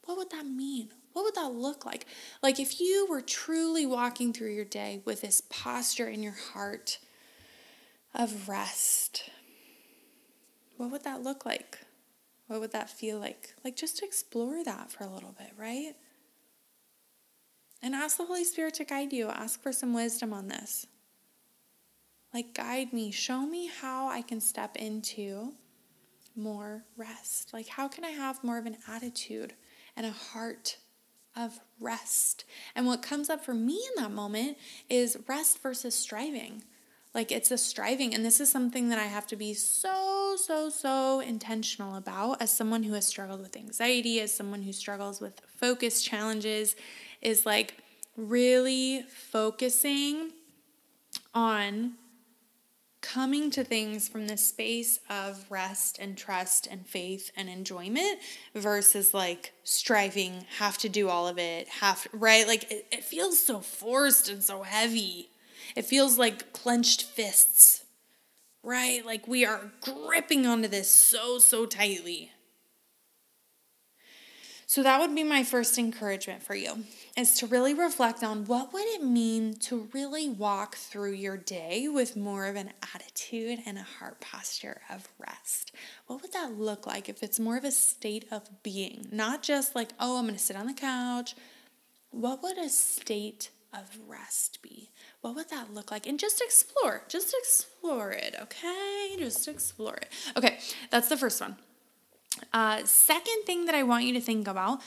What 0.04 0.18
would 0.18 0.30
that 0.30 0.44
mean? 0.44 0.90
What 1.12 1.24
would 1.24 1.36
that 1.36 1.52
look 1.52 1.86
like? 1.86 2.06
Like 2.42 2.58
if 2.58 2.80
you 2.80 3.06
were 3.08 3.20
truly 3.20 3.86
walking 3.86 4.32
through 4.32 4.52
your 4.54 4.64
day 4.64 5.02
with 5.04 5.20
this 5.20 5.40
posture 5.48 6.08
in 6.08 6.22
your 6.22 6.36
heart 6.52 6.98
of 8.12 8.48
rest, 8.48 9.30
what 10.76 10.90
would 10.90 11.04
that 11.04 11.22
look 11.22 11.46
like? 11.46 11.78
What 12.48 12.58
would 12.60 12.72
that 12.72 12.90
feel 12.90 13.20
like? 13.20 13.54
Like 13.64 13.76
just 13.76 14.02
explore 14.02 14.64
that 14.64 14.90
for 14.90 15.04
a 15.04 15.08
little 15.08 15.34
bit, 15.38 15.52
right? 15.56 15.94
And 17.80 17.94
ask 17.94 18.16
the 18.16 18.26
Holy 18.26 18.44
Spirit 18.44 18.74
to 18.74 18.84
guide 18.84 19.12
you. 19.12 19.28
Ask 19.28 19.62
for 19.62 19.72
some 19.72 19.94
wisdom 19.94 20.32
on 20.32 20.48
this. 20.48 20.86
Like, 22.34 22.52
guide 22.52 22.92
me, 22.92 23.12
show 23.12 23.46
me 23.46 23.68
how 23.68 24.08
I 24.08 24.20
can 24.20 24.40
step 24.40 24.74
into 24.74 25.52
more 26.34 26.82
rest. 26.96 27.52
Like, 27.52 27.68
how 27.68 27.86
can 27.86 28.04
I 28.04 28.10
have 28.10 28.42
more 28.42 28.58
of 28.58 28.66
an 28.66 28.76
attitude 28.88 29.54
and 29.96 30.04
a 30.04 30.10
heart 30.10 30.78
of 31.36 31.60
rest? 31.78 32.44
And 32.74 32.86
what 32.86 33.02
comes 33.02 33.30
up 33.30 33.44
for 33.44 33.54
me 33.54 33.80
in 33.96 34.02
that 34.02 34.10
moment 34.10 34.58
is 34.90 35.16
rest 35.28 35.62
versus 35.62 35.94
striving. 35.94 36.64
Like, 37.14 37.30
it's 37.30 37.52
a 37.52 37.56
striving. 37.56 38.12
And 38.12 38.24
this 38.24 38.40
is 38.40 38.50
something 38.50 38.88
that 38.88 38.98
I 38.98 39.04
have 39.04 39.28
to 39.28 39.36
be 39.36 39.54
so, 39.54 40.34
so, 40.36 40.68
so 40.70 41.20
intentional 41.20 41.94
about 41.94 42.42
as 42.42 42.50
someone 42.50 42.82
who 42.82 42.94
has 42.94 43.06
struggled 43.06 43.42
with 43.42 43.56
anxiety, 43.56 44.20
as 44.20 44.34
someone 44.34 44.62
who 44.62 44.72
struggles 44.72 45.20
with 45.20 45.40
focus 45.56 46.02
challenges, 46.02 46.74
is 47.22 47.46
like 47.46 47.76
really 48.16 49.02
focusing 49.02 50.32
on 51.32 51.92
coming 53.04 53.50
to 53.50 53.62
things 53.62 54.08
from 54.08 54.26
the 54.26 54.36
space 54.36 54.98
of 55.10 55.44
rest 55.50 55.98
and 56.00 56.16
trust 56.16 56.66
and 56.70 56.86
faith 56.86 57.30
and 57.36 57.50
enjoyment 57.50 58.18
versus 58.54 59.12
like 59.12 59.52
striving, 59.62 60.46
have 60.58 60.78
to 60.78 60.88
do 60.88 61.10
all 61.10 61.28
of 61.28 61.38
it, 61.38 61.68
have 61.68 62.06
right? 62.14 62.46
Like 62.48 62.70
it, 62.72 62.86
it 62.90 63.04
feels 63.04 63.38
so 63.38 63.60
forced 63.60 64.30
and 64.30 64.42
so 64.42 64.62
heavy. 64.62 65.28
It 65.76 65.84
feels 65.84 66.18
like 66.18 66.54
clenched 66.54 67.02
fists, 67.02 67.84
right? 68.62 69.04
Like 69.04 69.28
we 69.28 69.44
are 69.44 69.70
gripping 69.82 70.46
onto 70.46 70.68
this 70.68 70.88
so, 70.88 71.38
so 71.38 71.66
tightly. 71.66 72.32
So 74.66 74.82
that 74.82 75.00
would 75.00 75.14
be 75.14 75.24
my 75.24 75.44
first 75.44 75.78
encouragement 75.78 76.42
for 76.42 76.54
you 76.54 76.84
is 77.16 77.34
to 77.34 77.46
really 77.46 77.74
reflect 77.74 78.24
on 78.24 78.46
what 78.46 78.72
would 78.72 78.86
it 78.86 79.04
mean 79.04 79.54
to 79.54 79.88
really 79.92 80.28
walk 80.28 80.76
through 80.76 81.12
your 81.12 81.36
day 81.36 81.86
with 81.88 82.16
more 82.16 82.46
of 82.46 82.56
an 82.56 82.72
attitude 82.94 83.60
and 83.66 83.78
a 83.78 83.82
heart 83.82 84.20
posture 84.20 84.80
of 84.90 85.08
rest. 85.18 85.72
What 86.06 86.22
would 86.22 86.32
that 86.32 86.58
look 86.58 86.86
like 86.86 87.08
if 87.08 87.22
it's 87.22 87.38
more 87.38 87.56
of 87.56 87.64
a 87.64 87.70
state 87.70 88.26
of 88.30 88.48
being, 88.62 89.06
not 89.12 89.42
just 89.42 89.74
like, 89.74 89.90
oh, 90.00 90.18
I'm 90.18 90.24
going 90.24 90.34
to 90.34 90.40
sit 90.42 90.56
on 90.56 90.66
the 90.66 90.74
couch. 90.74 91.34
What 92.10 92.42
would 92.42 92.58
a 92.58 92.68
state 92.68 93.50
of 93.72 93.98
rest 94.08 94.62
be? 94.62 94.90
What 95.20 95.34
would 95.34 95.50
that 95.50 95.74
look 95.74 95.90
like? 95.90 96.06
And 96.06 96.18
just 96.18 96.40
explore, 96.40 97.02
just 97.08 97.34
explore 97.38 98.12
it, 98.12 98.34
okay? 98.40 99.16
Just 99.18 99.48
explore 99.48 99.96
it. 99.96 100.08
Okay, 100.36 100.58
that's 100.90 101.08
the 101.08 101.16
first 101.16 101.40
one. 101.40 101.56
Uh, 102.52 102.84
second 102.84 103.44
thing 103.44 103.66
that 103.66 103.74
I 103.74 103.82
want 103.82 104.04
you 104.04 104.12
to 104.14 104.20
think 104.20 104.48
about 104.48 104.80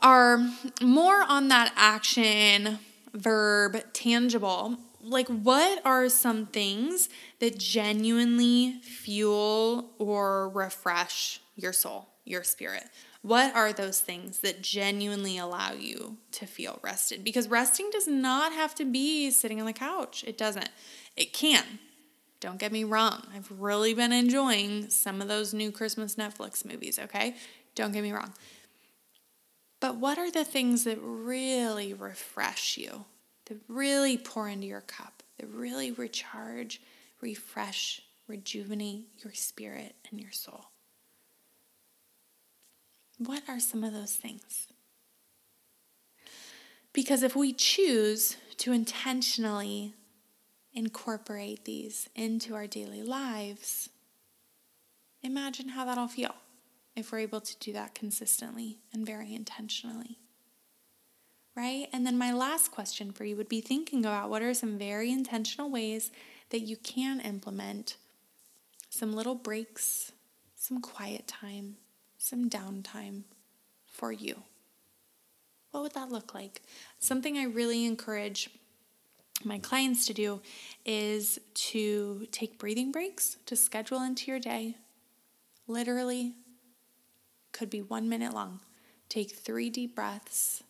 are 0.00 0.46
more 0.82 1.22
on 1.28 1.48
that 1.48 1.72
action, 1.76 2.78
verb, 3.12 3.82
tangible. 3.92 4.76
Like, 5.02 5.28
what 5.28 5.84
are 5.84 6.08
some 6.08 6.46
things 6.46 7.08
that 7.38 7.58
genuinely 7.58 8.80
fuel 8.82 9.90
or 9.98 10.48
refresh 10.48 11.40
your 11.56 11.72
soul, 11.72 12.08
your 12.24 12.42
spirit? 12.42 12.84
What 13.22 13.54
are 13.54 13.72
those 13.72 14.00
things 14.00 14.40
that 14.40 14.60
genuinely 14.60 15.38
allow 15.38 15.72
you 15.72 16.18
to 16.32 16.46
feel 16.46 16.78
rested? 16.82 17.24
Because 17.24 17.48
resting 17.48 17.88
does 17.90 18.06
not 18.06 18.52
have 18.52 18.74
to 18.76 18.84
be 18.84 19.30
sitting 19.30 19.60
on 19.60 19.66
the 19.66 19.72
couch. 19.72 20.24
It 20.26 20.36
doesn't. 20.36 20.68
It 21.16 21.32
can. 21.32 21.64
Don't 22.40 22.58
get 22.58 22.72
me 22.72 22.84
wrong. 22.84 23.26
I've 23.34 23.50
really 23.50 23.94
been 23.94 24.12
enjoying 24.12 24.90
some 24.90 25.22
of 25.22 25.28
those 25.28 25.54
new 25.54 25.72
Christmas 25.72 26.16
Netflix 26.16 26.64
movies, 26.64 26.98
okay? 26.98 27.36
Don't 27.74 27.92
get 27.92 28.02
me 28.02 28.12
wrong. 28.12 28.32
But 29.80 29.96
what 29.96 30.18
are 30.18 30.30
the 30.30 30.44
things 30.44 30.84
that 30.84 30.98
really 31.00 31.94
refresh 31.94 32.76
you, 32.76 33.04
that 33.46 33.58
really 33.68 34.16
pour 34.16 34.48
into 34.48 34.66
your 34.66 34.80
cup, 34.80 35.22
that 35.38 35.48
really 35.48 35.90
recharge, 35.90 36.80
refresh, 37.20 38.02
rejuvenate 38.26 39.08
your 39.22 39.32
spirit 39.34 39.94
and 40.10 40.20
your 40.20 40.32
soul? 40.32 40.66
What 43.18 43.42
are 43.48 43.60
some 43.60 43.84
of 43.84 43.92
those 43.92 44.16
things? 44.16 44.68
Because 46.92 47.22
if 47.22 47.34
we 47.36 47.52
choose 47.52 48.36
to 48.58 48.72
intentionally 48.72 49.94
incorporate 50.74 51.64
these 51.64 52.08
into 52.14 52.54
our 52.54 52.66
daily 52.66 53.02
lives, 53.02 53.88
imagine 55.22 55.70
how 55.70 55.84
that'll 55.84 56.08
feel 56.08 56.34
if 56.96 57.10
we're 57.10 57.18
able 57.18 57.40
to 57.40 57.56
do 57.58 57.72
that 57.72 57.94
consistently 57.94 58.78
and 58.92 59.06
very 59.06 59.34
intentionally. 59.34 60.18
Right? 61.56 61.88
And 61.92 62.04
then 62.04 62.18
my 62.18 62.32
last 62.32 62.72
question 62.72 63.12
for 63.12 63.24
you 63.24 63.36
would 63.36 63.48
be 63.48 63.60
thinking 63.60 64.04
about 64.04 64.28
what 64.28 64.42
are 64.42 64.54
some 64.54 64.76
very 64.76 65.12
intentional 65.12 65.70
ways 65.70 66.10
that 66.50 66.60
you 66.60 66.76
can 66.76 67.20
implement 67.20 67.96
some 68.90 69.12
little 69.12 69.36
breaks, 69.36 70.12
some 70.56 70.80
quiet 70.80 71.26
time, 71.28 71.76
some 72.18 72.50
downtime 72.50 73.22
for 73.86 74.10
you. 74.12 74.42
What 75.70 75.82
would 75.82 75.94
that 75.94 76.10
look 76.10 76.34
like? 76.34 76.62
Something 76.98 77.36
I 77.38 77.44
really 77.44 77.84
encourage 77.84 78.50
my 79.42 79.58
clients 79.58 80.06
to 80.06 80.14
do 80.14 80.40
is 80.84 81.38
to 81.54 82.26
take 82.30 82.58
breathing 82.58 82.92
breaks 82.92 83.36
to 83.46 83.56
schedule 83.56 84.02
into 84.02 84.30
your 84.30 84.40
day. 84.40 84.76
Literally, 85.66 86.34
could 87.52 87.70
be 87.70 87.82
one 87.82 88.08
minute 88.08 88.34
long. 88.34 88.60
Take 89.08 89.32
three 89.32 89.70
deep 89.70 89.94
breaths. 89.94 90.62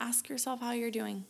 Ask 0.00 0.28
yourself 0.28 0.60
how 0.60 0.72
you're 0.72 0.90
doing. 0.90 1.24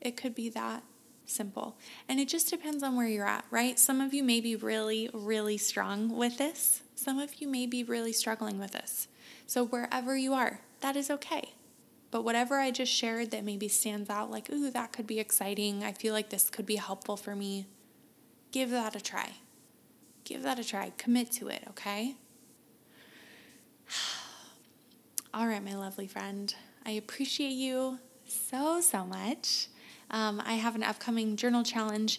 It 0.00 0.16
could 0.16 0.34
be 0.34 0.48
that 0.50 0.82
simple. 1.26 1.76
And 2.08 2.20
it 2.20 2.28
just 2.28 2.50
depends 2.50 2.82
on 2.82 2.96
where 2.96 3.08
you're 3.08 3.26
at, 3.26 3.44
right? 3.50 3.78
Some 3.78 4.00
of 4.00 4.14
you 4.14 4.22
may 4.22 4.40
be 4.40 4.56
really, 4.56 5.10
really 5.12 5.58
strong 5.58 6.16
with 6.16 6.38
this. 6.38 6.82
Some 6.94 7.18
of 7.18 7.40
you 7.40 7.48
may 7.48 7.66
be 7.66 7.82
really 7.82 8.12
struggling 8.12 8.58
with 8.58 8.72
this. 8.72 9.08
So, 9.46 9.64
wherever 9.64 10.16
you 10.16 10.32
are, 10.34 10.60
that 10.80 10.96
is 10.96 11.10
okay. 11.10 11.55
But 12.16 12.24
whatever 12.24 12.58
I 12.58 12.70
just 12.70 12.90
shared 12.90 13.30
that 13.32 13.44
maybe 13.44 13.68
stands 13.68 14.08
out, 14.08 14.30
like, 14.30 14.48
ooh, 14.50 14.70
that 14.70 14.90
could 14.90 15.06
be 15.06 15.20
exciting. 15.20 15.84
I 15.84 15.92
feel 15.92 16.14
like 16.14 16.30
this 16.30 16.48
could 16.48 16.64
be 16.64 16.76
helpful 16.76 17.14
for 17.14 17.36
me. 17.36 17.66
Give 18.52 18.70
that 18.70 18.96
a 18.96 19.02
try. 19.02 19.32
Give 20.24 20.42
that 20.42 20.58
a 20.58 20.64
try. 20.64 20.94
Commit 20.96 21.30
to 21.32 21.48
it, 21.48 21.64
okay? 21.68 22.14
All 25.34 25.46
right, 25.46 25.62
my 25.62 25.74
lovely 25.74 26.06
friend. 26.06 26.54
I 26.86 26.92
appreciate 26.92 27.50
you 27.50 27.98
so, 28.26 28.80
so 28.80 29.04
much. 29.04 29.66
Um, 30.10 30.42
I 30.46 30.54
have 30.54 30.74
an 30.74 30.84
upcoming 30.84 31.36
journal 31.36 31.64
challenge 31.64 32.18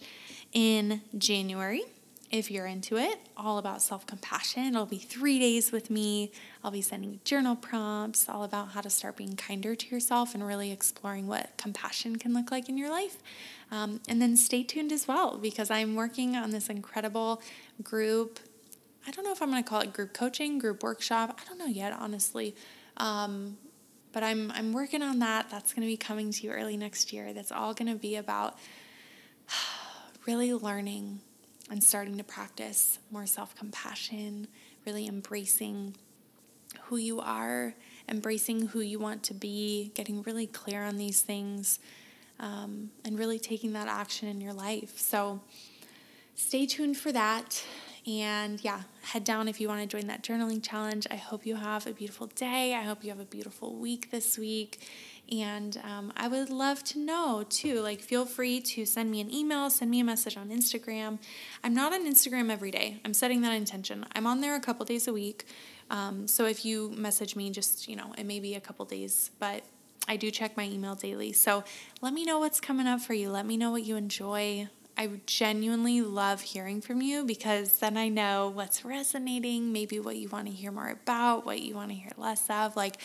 in 0.53 1.01
January 1.17 1.81
if 2.29 2.51
you're 2.51 2.65
into 2.65 2.97
it, 2.97 3.19
all 3.37 3.57
about 3.57 3.81
self 3.81 4.05
compassion. 4.05 4.65
It'll 4.65 4.85
be 4.85 4.97
three 4.97 5.39
days 5.39 5.71
with 5.71 5.89
me. 5.89 6.31
I'll 6.63 6.71
be 6.71 6.81
sending 6.81 7.21
journal 7.23 7.55
prompts, 7.55 8.27
all 8.27 8.43
about 8.43 8.69
how 8.69 8.81
to 8.81 8.89
start 8.89 9.15
being 9.15 9.35
kinder 9.35 9.75
to 9.75 9.87
yourself 9.87 10.33
and 10.33 10.45
really 10.45 10.71
exploring 10.71 11.27
what 11.27 11.55
compassion 11.57 12.17
can 12.17 12.33
look 12.33 12.51
like 12.51 12.67
in 12.67 12.77
your 12.77 12.89
life. 12.89 13.17
Um, 13.71 14.01
and 14.09 14.21
then 14.21 14.35
stay 14.35 14.63
tuned 14.63 14.91
as 14.91 15.07
well 15.07 15.37
because 15.37 15.71
I'm 15.71 15.95
working 15.95 16.35
on 16.35 16.51
this 16.51 16.69
incredible 16.69 17.41
group. 17.81 18.39
I 19.07 19.11
don't 19.11 19.23
know 19.23 19.31
if 19.31 19.41
I'm 19.41 19.49
going 19.49 19.63
to 19.63 19.69
call 19.69 19.81
it 19.81 19.93
group 19.93 20.13
coaching, 20.13 20.59
group 20.59 20.83
workshop. 20.83 21.39
I 21.41 21.47
don't 21.47 21.57
know 21.57 21.65
yet, 21.65 21.93
honestly. 21.93 22.55
Um, 22.97 23.57
but 24.11 24.23
I'm 24.23 24.51
I'm 24.51 24.73
working 24.73 25.01
on 25.01 25.19
that. 25.19 25.49
That's 25.49 25.73
going 25.73 25.87
to 25.87 25.91
be 25.91 25.97
coming 25.97 26.31
to 26.31 26.43
you 26.43 26.51
early 26.51 26.75
next 26.75 27.13
year. 27.13 27.33
That's 27.33 27.51
all 27.51 27.73
going 27.73 27.91
to 27.91 27.97
be 27.97 28.17
about 28.17 28.57
really 30.25 30.53
learning 30.53 31.21
and 31.69 31.83
starting 31.83 32.17
to 32.17 32.23
practice 32.23 32.99
more 33.11 33.25
self 33.25 33.55
compassion, 33.55 34.47
really 34.85 35.07
embracing 35.07 35.95
who 36.83 36.97
you 36.97 37.19
are, 37.19 37.73
embracing 38.09 38.67
who 38.67 38.79
you 38.79 38.99
want 38.99 39.23
to 39.23 39.33
be, 39.33 39.91
getting 39.93 40.21
really 40.23 40.47
clear 40.47 40.83
on 40.83 40.97
these 40.97 41.21
things, 41.21 41.79
um, 42.39 42.91
and 43.03 43.17
really 43.19 43.39
taking 43.39 43.73
that 43.73 43.87
action 43.87 44.27
in 44.27 44.39
your 44.41 44.53
life. 44.53 44.97
So 44.97 45.41
stay 46.35 46.65
tuned 46.65 46.97
for 46.97 47.11
that. 47.11 47.63
And 48.05 48.63
yeah, 48.63 48.83
head 49.01 49.25
down 49.25 49.49
if 49.49 49.59
you 49.59 49.67
want 49.67 49.81
to 49.81 49.87
join 49.87 50.07
that 50.07 50.23
journaling 50.23 50.63
challenge. 50.63 51.05
I 51.11 51.17
hope 51.17 51.45
you 51.45 51.57
have 51.57 51.85
a 51.87 51.91
beautiful 51.91 52.27
day. 52.27 52.73
I 52.73 52.83
hope 52.83 53.03
you 53.03 53.09
have 53.09 53.19
a 53.19 53.25
beautiful 53.25 53.75
week 53.75 54.11
this 54.11 54.37
week. 54.37 54.79
And 55.31 55.79
um, 55.83 56.13
I 56.15 56.27
would 56.27 56.49
love 56.49 56.83
to 56.85 56.99
know 56.99 57.43
too. 57.49 57.81
Like, 57.81 57.99
feel 57.99 58.25
free 58.25 58.61
to 58.61 58.85
send 58.85 59.11
me 59.11 59.19
an 59.19 59.33
email, 59.33 59.69
send 59.69 59.91
me 59.91 59.99
a 59.99 60.03
message 60.03 60.37
on 60.37 60.49
Instagram. 60.49 61.19
I'm 61.63 61.73
not 61.73 61.93
on 61.93 62.05
Instagram 62.05 62.49
every 62.49 62.71
day. 62.71 63.01
I'm 63.03 63.13
setting 63.13 63.41
that 63.41 63.53
intention. 63.53 64.05
I'm 64.15 64.25
on 64.25 64.41
there 64.41 64.55
a 64.55 64.59
couple 64.59 64.85
days 64.85 65.07
a 65.07 65.13
week. 65.13 65.45
Um, 65.89 66.27
so 66.27 66.45
if 66.45 66.65
you 66.65 66.91
message 66.91 67.35
me, 67.35 67.49
just, 67.49 67.87
you 67.87 67.95
know, 67.95 68.13
it 68.17 68.25
may 68.25 68.39
be 68.39 68.55
a 68.55 68.61
couple 68.61 68.85
days, 68.85 69.31
but 69.39 69.63
I 70.07 70.15
do 70.15 70.31
check 70.31 70.55
my 70.55 70.63
email 70.63 70.95
daily. 70.95 71.33
So 71.33 71.63
let 72.01 72.13
me 72.13 72.23
know 72.23 72.39
what's 72.39 72.61
coming 72.61 72.87
up 72.87 73.01
for 73.01 73.13
you. 73.13 73.29
Let 73.29 73.45
me 73.45 73.57
know 73.57 73.71
what 73.71 73.83
you 73.83 73.97
enjoy. 73.97 74.69
I 74.97 75.09
genuinely 75.25 76.01
love 76.01 76.41
hearing 76.41 76.81
from 76.81 77.01
you 77.01 77.23
because 77.23 77.79
then 77.79 77.97
I 77.97 78.07
know 78.07 78.49
what's 78.49 78.83
resonating, 78.83 79.71
maybe 79.71 79.99
what 79.99 80.15
you 80.15 80.27
want 80.27 80.47
to 80.47 80.53
hear 80.53 80.71
more 80.71 80.89
about, 80.89 81.45
what 81.45 81.59
you 81.59 81.75
want 81.75 81.89
to 81.89 81.95
hear 81.95 82.11
less 82.17 82.49
of. 82.49 82.75
Like, 82.75 82.97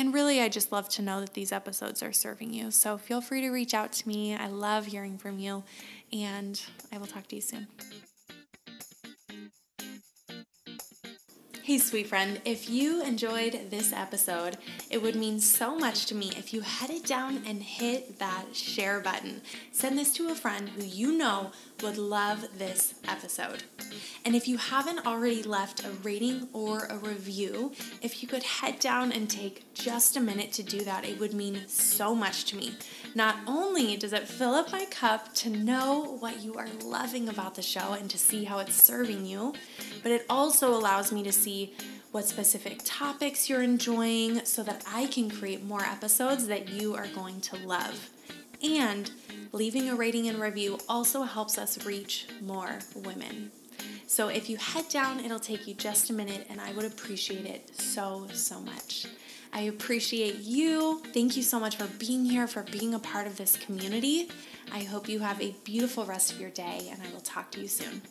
and 0.00 0.14
really, 0.14 0.40
I 0.40 0.48
just 0.48 0.72
love 0.72 0.88
to 0.90 1.02
know 1.02 1.20
that 1.20 1.34
these 1.34 1.52
episodes 1.52 2.02
are 2.02 2.10
serving 2.10 2.54
you. 2.54 2.70
So 2.70 2.96
feel 2.96 3.20
free 3.20 3.42
to 3.42 3.50
reach 3.50 3.74
out 3.74 3.92
to 3.92 4.08
me. 4.08 4.34
I 4.34 4.46
love 4.46 4.86
hearing 4.86 5.18
from 5.18 5.38
you, 5.38 5.62
and 6.10 6.58
I 6.90 6.96
will 6.96 7.06
talk 7.06 7.28
to 7.28 7.36
you 7.36 7.42
soon. 7.42 7.66
Hey, 11.70 11.78
sweet 11.78 12.08
friend, 12.08 12.40
if 12.44 12.68
you 12.68 13.00
enjoyed 13.00 13.70
this 13.70 13.92
episode, 13.92 14.58
it 14.90 15.00
would 15.00 15.14
mean 15.14 15.38
so 15.38 15.78
much 15.78 16.06
to 16.06 16.16
me 16.16 16.32
if 16.36 16.52
you 16.52 16.62
headed 16.62 17.04
down 17.04 17.44
and 17.46 17.62
hit 17.62 18.18
that 18.18 18.56
share 18.56 18.98
button. 18.98 19.40
Send 19.70 19.96
this 19.96 20.12
to 20.14 20.30
a 20.30 20.34
friend 20.34 20.68
who 20.70 20.82
you 20.82 21.16
know 21.16 21.52
would 21.80 21.96
love 21.96 22.44
this 22.58 22.94
episode. 23.06 23.62
And 24.24 24.34
if 24.34 24.48
you 24.48 24.56
haven't 24.56 25.06
already 25.06 25.44
left 25.44 25.84
a 25.84 25.90
rating 26.02 26.48
or 26.52 26.86
a 26.86 26.96
review, 26.96 27.70
if 28.02 28.20
you 28.20 28.28
could 28.28 28.42
head 28.42 28.80
down 28.80 29.12
and 29.12 29.30
take 29.30 29.72
just 29.72 30.16
a 30.16 30.20
minute 30.20 30.52
to 30.54 30.64
do 30.64 30.80
that, 30.80 31.04
it 31.04 31.20
would 31.20 31.34
mean 31.34 31.68
so 31.68 32.16
much 32.16 32.46
to 32.46 32.56
me. 32.56 32.74
Not 33.14 33.36
only 33.46 33.96
does 33.96 34.12
it 34.12 34.28
fill 34.28 34.54
up 34.54 34.72
my 34.72 34.86
cup 34.86 35.32
to 35.34 35.50
know 35.50 36.16
what 36.20 36.42
you 36.42 36.54
are 36.54 36.68
loving 36.84 37.28
about 37.28 37.54
the 37.54 37.62
show 37.62 37.92
and 37.92 38.10
to 38.10 38.18
see 38.18 38.44
how 38.44 38.58
it's 38.58 38.74
serving 38.74 39.24
you, 39.24 39.54
but 40.02 40.12
it 40.12 40.26
also 40.28 40.74
allows 40.74 41.12
me 41.12 41.22
to 41.22 41.32
what 42.12 42.26
specific 42.26 42.80
topics 42.84 43.48
you're 43.48 43.62
enjoying 43.62 44.44
so 44.44 44.62
that 44.62 44.84
I 44.86 45.06
can 45.06 45.30
create 45.30 45.64
more 45.64 45.82
episodes 45.82 46.46
that 46.48 46.68
you 46.68 46.94
are 46.94 47.06
going 47.08 47.40
to 47.42 47.56
love. 47.56 48.10
And 48.62 49.10
leaving 49.52 49.88
a 49.88 49.94
rating 49.94 50.28
and 50.28 50.40
review 50.40 50.78
also 50.88 51.22
helps 51.22 51.56
us 51.56 51.84
reach 51.86 52.26
more 52.40 52.80
women. 52.94 53.50
So 54.06 54.28
if 54.28 54.50
you 54.50 54.56
head 54.56 54.88
down, 54.88 55.24
it'll 55.24 55.38
take 55.38 55.68
you 55.68 55.74
just 55.74 56.10
a 56.10 56.12
minute, 56.12 56.46
and 56.50 56.60
I 56.60 56.72
would 56.72 56.84
appreciate 56.84 57.46
it 57.46 57.80
so, 57.80 58.26
so 58.32 58.60
much. 58.60 59.06
I 59.52 59.62
appreciate 59.62 60.38
you. 60.40 61.00
Thank 61.14 61.36
you 61.36 61.42
so 61.42 61.58
much 61.58 61.76
for 61.76 61.86
being 61.98 62.24
here, 62.24 62.46
for 62.46 62.64
being 62.64 62.94
a 62.94 62.98
part 62.98 63.26
of 63.26 63.36
this 63.36 63.56
community. 63.56 64.28
I 64.72 64.80
hope 64.80 65.08
you 65.08 65.20
have 65.20 65.40
a 65.40 65.54
beautiful 65.64 66.04
rest 66.04 66.32
of 66.32 66.40
your 66.40 66.50
day, 66.50 66.88
and 66.90 67.00
I 67.02 67.12
will 67.12 67.20
talk 67.20 67.50
to 67.52 67.60
you 67.60 67.68
soon. 67.68 68.02